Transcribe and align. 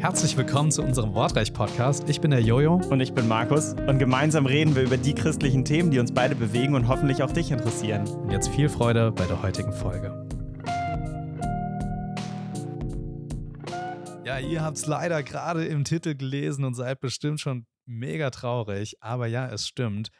Herzlich 0.00 0.36
willkommen 0.36 0.70
zu 0.70 0.82
unserem 0.82 1.14
Wortreich-Podcast. 1.14 2.06
Ich 2.10 2.20
bin 2.20 2.30
der 2.30 2.42
Jojo. 2.42 2.74
Und 2.90 3.00
ich 3.00 3.14
bin 3.14 3.26
Markus. 3.28 3.72
Und 3.86 3.98
gemeinsam 3.98 4.44
reden 4.44 4.76
wir 4.76 4.82
über 4.82 4.98
die 4.98 5.14
christlichen 5.14 5.64
Themen, 5.64 5.90
die 5.90 5.98
uns 6.00 6.12
beide 6.12 6.34
bewegen 6.34 6.74
und 6.74 6.86
hoffentlich 6.86 7.22
auch 7.22 7.32
dich 7.32 7.50
interessieren. 7.50 8.06
Und 8.06 8.30
jetzt 8.30 8.50
viel 8.50 8.68
Freude 8.68 9.10
bei 9.10 9.24
der 9.24 9.42
heutigen 9.42 9.72
Folge. 9.72 10.26
Ja, 14.26 14.38
ihr 14.38 14.62
habt 14.62 14.76
es 14.76 14.84
leider 14.84 15.22
gerade 15.22 15.64
im 15.64 15.84
Titel 15.84 16.14
gelesen 16.14 16.66
und 16.66 16.74
seid 16.74 17.00
bestimmt 17.00 17.40
schon 17.40 17.64
mega 17.86 18.28
traurig. 18.28 18.96
Aber 19.00 19.26
ja, 19.26 19.48
es 19.48 19.66
stimmt. 19.66 20.10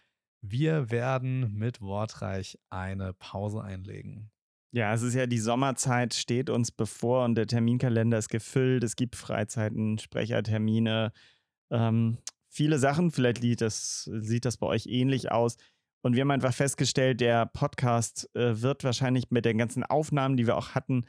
Wir 0.42 0.90
werden 0.90 1.54
mit 1.54 1.80
Wortreich 1.80 2.58
eine 2.70 3.12
Pause 3.12 3.62
einlegen. 3.62 4.30
Ja, 4.72 4.94
es 4.94 5.02
ist 5.02 5.14
ja 5.14 5.26
die 5.26 5.38
Sommerzeit, 5.38 6.14
steht 6.14 6.48
uns 6.48 6.70
bevor 6.70 7.24
und 7.24 7.34
der 7.34 7.46
Terminkalender 7.46 8.18
ist 8.18 8.28
gefüllt. 8.28 8.84
Es 8.84 8.94
gibt 8.94 9.16
Freizeiten, 9.16 9.98
Sprechertermine, 9.98 11.12
ähm, 11.70 12.18
viele 12.48 12.78
Sachen. 12.78 13.10
Vielleicht 13.10 13.42
sieht 13.42 13.60
das, 13.60 14.08
sieht 14.20 14.44
das 14.44 14.58
bei 14.58 14.66
euch 14.66 14.86
ähnlich 14.86 15.32
aus. 15.32 15.56
Und 16.02 16.14
wir 16.14 16.22
haben 16.22 16.30
einfach 16.30 16.54
festgestellt, 16.54 17.20
der 17.20 17.46
Podcast 17.46 18.30
äh, 18.34 18.62
wird 18.62 18.84
wahrscheinlich 18.84 19.30
mit 19.30 19.44
den 19.44 19.58
ganzen 19.58 19.84
Aufnahmen, 19.84 20.36
die 20.36 20.46
wir 20.46 20.56
auch 20.56 20.74
hatten, 20.74 21.04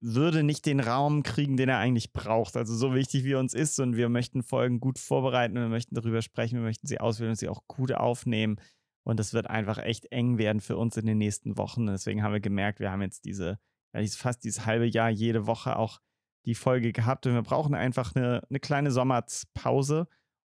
würde 0.00 0.42
nicht 0.42 0.64
den 0.64 0.80
Raum 0.80 1.22
kriegen, 1.22 1.56
den 1.56 1.68
er 1.68 1.78
eigentlich 1.78 2.12
braucht. 2.12 2.56
Also 2.56 2.74
so 2.74 2.94
wichtig 2.94 3.24
wie 3.24 3.34
uns 3.34 3.52
ist 3.52 3.78
und 3.80 3.96
wir 3.96 4.08
möchten 4.08 4.42
Folgen 4.42 4.80
gut 4.80 4.98
vorbereiten, 4.98 5.54
wir 5.54 5.68
möchten 5.68 5.94
darüber 5.94 6.22
sprechen, 6.22 6.56
wir 6.56 6.64
möchten 6.64 6.86
sie 6.86 7.00
auswählen 7.00 7.30
und 7.30 7.36
sie 7.36 7.48
auch 7.48 7.66
gut 7.66 7.92
aufnehmen. 7.92 8.56
Und 9.02 9.20
es 9.20 9.34
wird 9.34 9.48
einfach 9.48 9.78
echt 9.78 10.10
eng 10.12 10.38
werden 10.38 10.60
für 10.60 10.76
uns 10.76 10.96
in 10.96 11.06
den 11.06 11.18
nächsten 11.18 11.56
Wochen. 11.58 11.86
Deswegen 11.86 12.22
haben 12.22 12.32
wir 12.32 12.40
gemerkt, 12.40 12.80
wir 12.80 12.90
haben 12.90 13.02
jetzt 13.02 13.24
diese, 13.24 13.58
ja, 13.94 14.02
fast 14.06 14.44
dieses 14.44 14.66
halbe 14.66 14.86
Jahr 14.86 15.10
jede 15.10 15.46
Woche 15.46 15.76
auch 15.76 16.00
die 16.46 16.54
Folge 16.54 16.92
gehabt. 16.92 17.26
Und 17.26 17.34
wir 17.34 17.42
brauchen 17.42 17.74
einfach 17.74 18.14
eine, 18.14 18.42
eine 18.48 18.60
kleine 18.60 18.90
Sommerpause, 18.90 20.06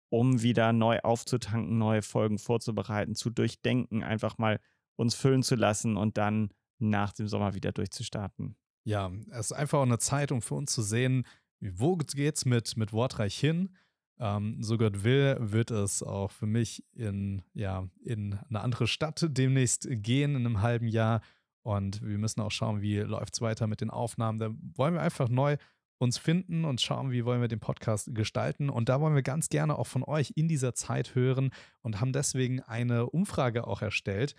um 0.10 0.42
wieder 0.42 0.74
neu 0.74 1.00
aufzutanken, 1.00 1.78
neue 1.78 2.02
Folgen 2.02 2.38
vorzubereiten, 2.38 3.16
zu 3.16 3.30
durchdenken, 3.30 4.04
einfach 4.04 4.38
mal 4.38 4.60
uns 4.96 5.16
füllen 5.16 5.44
zu 5.44 5.56
lassen 5.56 5.98
und 5.98 6.18
dann 6.18 6.54
nach 6.80 7.14
dem 7.14 7.28
Sommer 7.28 7.56
wieder 7.56 7.72
durchzustarten. 7.72 8.56
Ja, 8.84 9.12
es 9.32 9.52
ist 9.52 9.54
einfach 9.54 9.80
auch 9.80 9.84
eine 9.84 10.00
Zeit, 10.00 10.32
um 10.32 10.42
für 10.42 10.56
uns 10.56 10.74
zu 10.74 10.82
sehen, 10.82 11.26
wo 11.60 11.96
geht's 11.96 12.46
mit, 12.46 12.76
mit 12.76 12.92
Wortreich 12.92 13.36
hin 13.38 13.76
ähm, 14.20 14.64
so 14.64 14.78
Gott 14.78 15.04
will, 15.04 15.38
wird 15.40 15.72
es 15.72 16.04
auch 16.04 16.32
für 16.32 16.46
mich 16.46 16.84
in, 16.94 17.42
ja, 17.54 17.88
in 18.04 18.40
eine 18.50 18.62
andere 18.62 18.88
Stadt 18.88 19.26
demnächst 19.30 19.88
gehen 19.90 20.36
in 20.36 20.46
einem 20.46 20.62
halben 20.62 20.88
Jahr. 20.88 21.22
Und 21.62 22.02
wir 22.02 22.18
müssen 22.18 22.42
auch 22.42 22.52
schauen, 22.52 22.82
wie 22.82 23.00
läuft 23.00 23.34
es 23.34 23.42
weiter 23.42 23.68
mit 23.68 23.82
den 23.82 23.90
Aufnahmen. 23.90 24.40
Da 24.40 24.50
wollen 24.76 24.94
wir 24.94 25.02
einfach 25.02 25.30
neu 25.30 25.58
uns 25.98 26.18
finden 26.18 26.66
und 26.66 26.82
schauen, 26.82 27.12
wie 27.12 27.24
wollen 27.24 27.42
wir 27.42 27.48
den 27.48 27.62
Podcast 27.62 28.14
gestalten. 28.14 28.70
Und 28.70 28.90
da 28.90 29.00
wollen 29.00 29.16
wir 29.16 29.24
ganz 29.24 29.50
gerne 29.50 29.78
auch 29.78 29.88
von 29.88 30.04
euch 30.04 30.34
in 30.36 30.48
dieser 30.48 30.74
Zeit 30.74 31.16
hören 31.16 31.52
und 31.82 32.02
haben 32.02 32.12
deswegen 32.12 32.62
eine 32.62 33.08
Umfrage 33.08 33.66
auch 33.66 33.82
erstellt, 33.82 34.36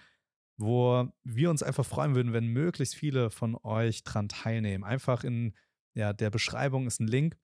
wo 0.56 1.08
wir 1.24 1.50
uns 1.50 1.62
einfach 1.62 1.84
freuen 1.84 2.14
würden, 2.14 2.32
wenn 2.32 2.46
möglichst 2.46 2.94
viele 2.94 3.30
von 3.30 3.56
euch 3.62 4.04
dran 4.04 4.28
teilnehmen. 4.28 4.84
Einfach 4.84 5.24
in 5.24 5.54
ja, 5.94 6.12
der 6.12 6.30
Beschreibung 6.30 6.86
ist 6.86 7.00
ein 7.00 7.08
Link, 7.08 7.36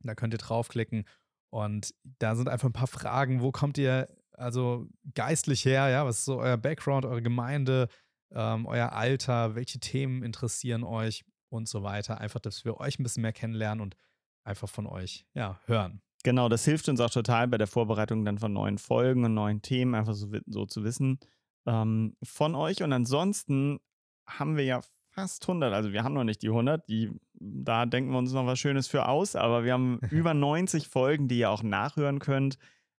da 0.00 0.14
könnt 0.14 0.34
ihr 0.34 0.38
draufklicken 0.38 1.04
und 1.50 1.94
da 2.18 2.34
sind 2.34 2.48
einfach 2.48 2.68
ein 2.68 2.72
paar 2.72 2.86
Fragen. 2.86 3.40
Wo 3.40 3.52
kommt 3.52 3.78
ihr 3.78 4.08
also 4.32 4.86
geistlich 5.14 5.64
her? 5.64 5.88
Ja, 5.88 6.04
was 6.04 6.18
ist 6.18 6.24
so 6.24 6.38
euer 6.40 6.56
Background, 6.56 7.04
eure 7.04 7.22
Gemeinde, 7.22 7.88
ähm, 8.32 8.66
euer 8.66 8.92
Alter? 8.92 9.54
Welche 9.54 9.78
Themen 9.78 10.22
interessieren 10.22 10.84
euch 10.84 11.24
und 11.48 11.68
so 11.68 11.82
weiter? 11.82 12.20
Einfach, 12.20 12.40
dass 12.40 12.64
wir 12.64 12.78
euch 12.78 12.98
ein 12.98 13.02
bisschen 13.02 13.22
mehr 13.22 13.32
kennenlernen 13.32 13.82
und 13.82 13.96
einfach 14.44 14.68
von 14.68 14.86
euch 14.86 15.26
ja, 15.34 15.60
hören. 15.66 16.02
Genau, 16.24 16.48
das 16.48 16.64
hilft 16.64 16.88
uns 16.88 17.00
auch 17.00 17.10
total 17.10 17.48
bei 17.48 17.58
der 17.58 17.66
Vorbereitung 17.66 18.24
dann 18.24 18.38
von 18.38 18.52
neuen 18.52 18.78
Folgen 18.78 19.24
und 19.24 19.34
neuen 19.34 19.62
Themen, 19.62 19.94
einfach 19.94 20.14
so, 20.14 20.28
so 20.46 20.66
zu 20.66 20.84
wissen 20.84 21.20
ähm, 21.66 22.16
von 22.22 22.54
euch. 22.54 22.82
Und 22.82 22.92
ansonsten 22.92 23.78
haben 24.26 24.56
wir 24.56 24.64
ja 24.64 24.80
fast 25.10 25.44
100. 25.44 25.72
Also 25.72 25.92
wir 25.92 26.04
haben 26.04 26.14
noch 26.14 26.24
nicht 26.24 26.42
die 26.42 26.48
100. 26.48 26.88
Die, 26.88 27.10
da 27.34 27.86
denken 27.86 28.10
wir 28.10 28.18
uns 28.18 28.32
noch 28.32 28.46
was 28.46 28.58
Schönes 28.58 28.88
für 28.88 29.08
aus. 29.08 29.36
Aber 29.36 29.64
wir 29.64 29.72
haben 29.72 30.00
über 30.10 30.34
90 30.34 30.88
Folgen, 30.88 31.28
die 31.28 31.38
ihr 31.38 31.50
auch 31.50 31.62
nachhören 31.62 32.18
könnt. 32.18 32.58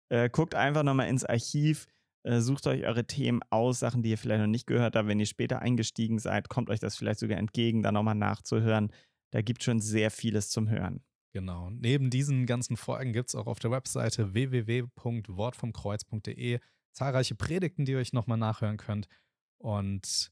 Äh, 0.09 0.29
guckt 0.29 0.55
einfach 0.55 0.83
nochmal 0.83 1.09
ins 1.09 1.25
Archiv. 1.25 1.87
Äh, 2.23 2.39
sucht 2.41 2.67
euch 2.67 2.85
eure 2.85 3.05
Themen 3.05 3.41
aus, 3.49 3.79
Sachen, 3.79 4.03
die 4.03 4.09
ihr 4.09 4.17
vielleicht 4.17 4.41
noch 4.41 4.47
nicht 4.47 4.67
gehört 4.67 4.95
habt. 4.95 5.07
Wenn 5.07 5.19
ihr 5.19 5.25
später 5.25 5.59
eingestiegen 5.59 6.19
seid, 6.19 6.49
kommt 6.49 6.69
euch 6.69 6.79
das 6.79 6.97
vielleicht 6.97 7.19
sogar 7.19 7.37
entgegen, 7.37 7.83
da 7.83 7.91
nochmal 7.91 8.15
nachzuhören. 8.15 8.91
Da 9.31 9.41
gibt 9.41 9.61
es 9.61 9.65
schon 9.65 9.79
sehr 9.79 10.11
vieles 10.11 10.49
zum 10.49 10.69
Hören. 10.69 11.01
Genau. 11.33 11.69
Neben 11.69 12.09
diesen 12.09 12.45
ganzen 12.45 12.77
Folgen 12.77 13.11
gibt 13.13 13.29
es 13.29 13.35
auch 13.35 13.47
auf 13.47 13.59
der 13.59 13.71
Webseite 13.71 14.33
www.wortvomkreuz.de 14.33 16.59
zahlreiche 16.97 17.35
Predigten, 17.35 17.85
die 17.85 17.93
ihr 17.93 17.99
euch 17.99 18.13
nochmal 18.13 18.37
nachhören 18.37 18.77
könnt. 18.77 19.07
Und 19.57 20.31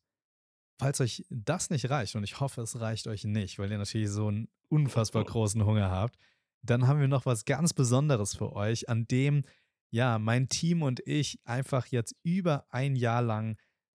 Falls 0.77 0.99
euch 0.99 1.25
das 1.29 1.69
nicht 1.69 1.89
reicht, 1.89 2.15
und 2.15 2.23
ich 2.23 2.39
hoffe, 2.39 2.61
es 2.61 2.79
reicht 2.81 3.07
euch 3.07 3.23
nicht, 3.23 3.59
weil 3.59 3.71
ihr 3.71 3.77
natürlich 3.77 4.09
so 4.09 4.27
einen 4.27 4.49
unfassbar 4.67 5.23
großen 5.23 5.63
Hunger 5.65 5.89
habt, 5.89 6.17
dann 6.63 6.87
haben 6.87 6.99
wir 6.99 7.07
noch 7.07 7.25
was 7.25 7.45
ganz 7.45 7.73
Besonderes 7.73 8.35
für 8.35 8.53
euch, 8.53 8.89
an 8.89 9.07
dem 9.07 9.43
ja 9.89 10.19
mein 10.19 10.49
Team 10.49 10.81
und 10.81 10.99
ich 11.05 11.39
einfach 11.45 11.85
jetzt 11.87 12.15
über 12.23 12.65
ein 12.71 12.95
Jahr 12.95 13.21
lang 13.21 13.57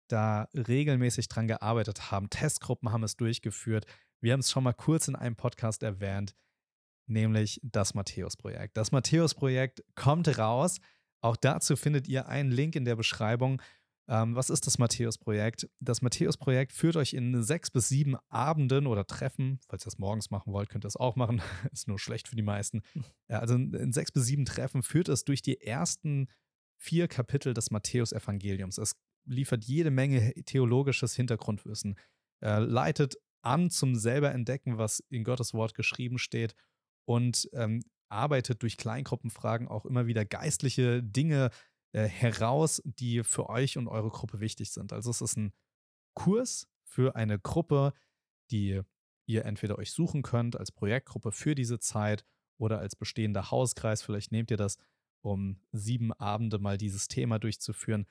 da 0.09 0.50
regelmäßig 0.53 1.30
dran 1.30 1.47
gearbeitet 1.47 2.12
haben. 2.12 2.30
Testgruppen 2.30 2.92
haben 2.92 3.03
es 3.03 3.16
durchgeführt. 3.16 3.86
Wir 4.20 4.34
haben 4.34 4.42
es 4.42 4.52
schon 4.52 4.64
mal 4.64 4.74
kurz 4.74 5.08
in 5.08 5.16
einem 5.16 5.38
Podcast 5.38 5.82
erwähnt, 5.82 6.36
nämlich 7.08 7.62
das 7.64 7.94
Matthäus-Projekt. 7.94 8.76
Das 8.76 8.92
Matthäus-Projekt 8.92 9.84
kommt 9.96 10.38
raus. 10.38 10.80
Auch 11.25 11.36
dazu 11.36 11.75
findet 11.75 12.08
ihr 12.08 12.28
einen 12.28 12.52
Link 12.52 12.75
in 12.75 12.86
der 12.86 12.96
Beschreibung. 12.96 13.59
Ähm, 14.08 14.36
was 14.36 14.52
ist 14.52 14.68
das 14.68 14.78
Matthäus-Projekt? 14.78 15.68
Das 15.80 16.03
Matthäus-Projekt 16.03 16.72
führt 16.72 16.97
euch 16.97 17.13
in 17.13 17.41
sechs 17.41 17.72
bis 17.72 17.90
sieben 17.90 18.16
Abenden 18.30 18.86
oder 18.86 19.08
Treffen, 19.08 19.59
falls 19.68 19.81
ihr 19.81 19.85
das 19.85 19.97
morgens 19.97 20.30
machen 20.30 20.53
wollt, 20.53 20.69
könnt 20.69 20.85
ihr 20.85 20.88
das 20.88 20.97
auch 20.97 21.16
machen, 21.16 21.41
ist 21.72 21.88
nur 21.88 21.97
schlecht 21.97 22.28
für 22.28 22.35
die 22.35 22.44
meisten. 22.44 22.84
Ja, 23.28 23.40
also 23.40 23.56
in, 23.56 23.74
in 23.74 23.91
sechs 23.91 24.12
bis 24.12 24.28
sieben 24.28 24.46
Treffen 24.46 24.84
führt 24.84 25.09
es 25.09 25.24
durch 25.24 25.41
die 25.41 25.59
ersten 25.59 26.28
vier 26.78 27.08
Kapitel 27.08 27.56
des 27.56 27.72
Matthäus-Evangeliums. 27.72 28.78
Es 28.78 28.96
liefert 29.28 29.66
jede 29.66 29.90
Menge 29.90 30.31
theologisches 30.46 31.16
Hintergrundwissen, 31.16 31.97
er 32.40 32.59
leitet 32.59 33.16
an 33.41 33.72
zum 33.72 33.96
selber 33.96 34.31
entdecken, 34.31 34.78
was 34.78 35.00
in 35.09 35.24
Gottes 35.24 35.56
Wort 35.56 35.74
geschrieben 35.74 36.19
steht 36.19 36.53
und 37.06 37.50
ähm, 37.53 37.81
arbeitet 38.09 38.61
durch 38.61 38.77
Kleingruppenfragen 38.77 39.67
auch 39.67 39.85
immer 39.85 40.07
wieder 40.07 40.25
geistliche 40.25 41.03
Dinge 41.03 41.49
äh, 41.91 42.07
heraus, 42.07 42.81
die 42.85 43.23
für 43.23 43.49
euch 43.49 43.77
und 43.77 43.88
eure 43.88 44.09
Gruppe 44.09 44.39
wichtig 44.39 44.71
sind. 44.71 44.93
Also 44.93 45.11
es 45.11 45.21
ist 45.21 45.38
ein 45.38 45.53
Kurs 46.13 46.67
für 46.83 47.16
eine 47.16 47.39
Gruppe, 47.39 47.93
die 48.51 48.81
ihr 49.27 49.45
entweder 49.45 49.77
euch 49.77 49.91
suchen 49.91 50.21
könnt 50.21 50.57
als 50.57 50.71
Projektgruppe 50.71 51.31
für 51.31 51.55
diese 51.55 51.79
Zeit 51.79 52.23
oder 52.57 52.79
als 52.79 52.95
bestehender 52.95 53.51
Hauskreis. 53.51 54.01
Vielleicht 54.01 54.31
nehmt 54.31 54.51
ihr 54.51 54.57
das, 54.57 54.77
um 55.22 55.59
sieben 55.72 56.13
Abende 56.13 56.59
mal 56.59 56.77
dieses 56.77 57.07
Thema 57.07 57.39
durchzuführen. 57.39 58.05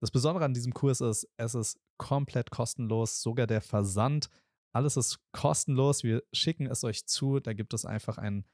Das 0.00 0.10
Besondere 0.10 0.44
an 0.44 0.54
diesem 0.54 0.72
Kurs 0.72 1.00
ist, 1.00 1.28
es 1.36 1.54
ist 1.54 1.78
komplett 1.98 2.50
kostenlos, 2.50 3.22
sogar 3.22 3.46
der 3.46 3.60
Versand. 3.60 4.28
Alles 4.72 4.96
ist 4.96 5.20
kostenlos. 5.32 6.04
Wir 6.04 6.22
schicken 6.32 6.66
es 6.66 6.84
euch 6.84 7.06
zu. 7.06 7.40
Da 7.40 7.52
gibt 7.52 7.74
es 7.74 7.84
einfach 7.84 8.18
einen 8.18 8.44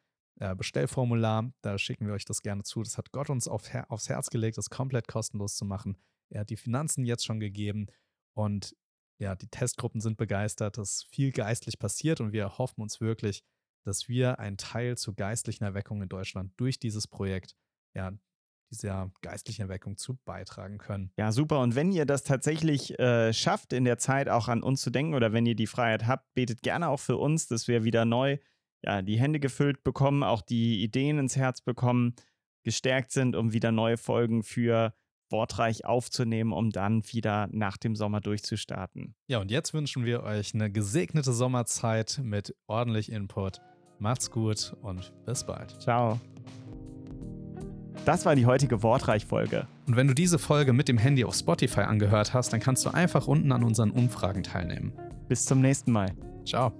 Bestellformular. 0.56 1.50
Da 1.62 1.78
schicken 1.78 2.06
wir 2.06 2.14
euch 2.14 2.24
das 2.24 2.42
gerne 2.42 2.62
zu. 2.62 2.82
Das 2.82 2.98
hat 2.98 3.10
Gott 3.12 3.30
uns 3.30 3.48
auf, 3.48 3.62
aufs 3.88 4.08
Herz 4.08 4.30
gelegt, 4.30 4.58
das 4.58 4.70
komplett 4.70 5.08
kostenlos 5.08 5.56
zu 5.56 5.64
machen. 5.64 5.97
Er 6.28 6.41
hat 6.41 6.50
die 6.50 6.56
Finanzen 6.56 7.04
jetzt 7.04 7.24
schon 7.24 7.41
gegeben 7.41 7.86
und 8.34 8.77
ja, 9.18 9.34
die 9.34 9.48
Testgruppen 9.48 10.00
sind 10.00 10.18
begeistert, 10.18 10.77
dass 10.77 11.04
viel 11.04 11.33
geistlich 11.33 11.78
passiert 11.78 12.21
und 12.21 12.33
wir 12.33 12.59
hoffen 12.59 12.83
uns 12.83 13.00
wirklich, 13.00 13.42
dass 13.84 14.09
wir 14.09 14.38
einen 14.38 14.59
Teil 14.59 14.98
zur 14.98 15.15
geistlichen 15.15 15.65
Erweckung 15.65 16.03
in 16.03 16.09
Deutschland 16.09 16.53
durch 16.56 16.78
dieses 16.78 17.06
Projekt, 17.06 17.56
ja, 17.94 18.12
dieser 18.71 19.12
geistlichen 19.22 19.62
Erweckung 19.62 19.97
zu 19.97 20.18
beitragen 20.24 20.78
können. 20.78 21.12
Ja, 21.16 21.30
super. 21.30 21.60
Und 21.60 21.77
wenn 21.77 21.92
ihr 21.92 22.04
das 22.04 22.24
tatsächlich 22.24 22.98
äh, 22.98 23.32
schafft, 23.32 23.72
in 23.72 23.84
der 23.84 23.97
Zeit 23.98 24.28
auch 24.28 24.48
an 24.48 24.62
uns 24.62 24.82
zu 24.82 24.91
denken 24.91 25.15
oder 25.15 25.32
wenn 25.32 25.47
ihr 25.47 25.54
die 25.54 25.68
Freiheit 25.68 26.06
habt, 26.06 26.34
betet 26.34 26.62
gerne 26.62 26.89
auch 26.89 27.00
für 27.00 27.16
uns, 27.16 27.47
dass 27.47 27.68
wir 27.68 27.84
wieder 27.84 28.04
neu 28.04 28.39
ja, 28.86 29.03
die 29.03 29.18
Hände 29.18 29.41
gefüllt 29.41 29.83
bekommen, 29.84 30.22
auch 30.22 30.42
die 30.42 30.83
Ideen 30.83 31.18
ins 31.18 31.36
Herz 31.36 31.60
bekommen, 31.60 32.15
gestärkt 32.62 33.12
sind, 33.12 33.36
um 33.36 33.53
wieder 33.53 33.72
neue 33.72 33.97
Folgen 33.97 34.42
für 34.42 34.94
Wortreich 35.30 35.84
aufzunehmen, 35.84 36.53
um 36.53 36.71
dann 36.71 37.03
wieder 37.12 37.48
nach 37.50 37.77
dem 37.77 37.97
Sommer 37.97 38.21
durchzustarten. 38.21 39.15
Ja, 39.28 39.41
und 39.41 39.50
jetzt 39.50 39.74
wünschen 39.74 40.04
wir 40.04 40.22
euch 40.22 40.54
eine 40.54 40.71
gesegnete 40.71 41.33
Sommerzeit 41.33 42.21
mit 42.22 42.54
ordentlich 42.66 43.10
Input. 43.10 43.60
Macht's 43.98 44.30
gut 44.30 44.77
und 44.83 45.12
bis 45.24 45.44
bald. 45.44 45.80
Ciao. 45.80 46.21
Das 48.04 48.24
war 48.24 48.36
die 48.36 48.47
heutige 48.47 48.84
Wortreich-Folge. 48.84 49.66
Und 49.86 49.97
wenn 49.97 50.06
du 50.06 50.15
diese 50.15 50.39
Folge 50.39 50.72
mit 50.72 50.86
dem 50.86 50.98
Handy 50.98 51.24
auf 51.24 51.34
Spotify 51.34 51.80
angehört 51.80 52.34
hast, 52.34 52.53
dann 52.53 52.60
kannst 52.60 52.84
du 52.84 52.91
einfach 52.91 53.27
unten 53.27 53.50
an 53.50 53.65
unseren 53.65 53.91
Umfragen 53.91 54.44
teilnehmen. 54.44 54.92
Bis 55.28 55.44
zum 55.44 55.60
nächsten 55.60 55.91
Mal. 55.91 56.15
Ciao. 56.44 56.72